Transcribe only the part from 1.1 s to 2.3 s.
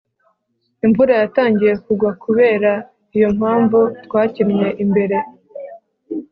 yatangiye kugwa.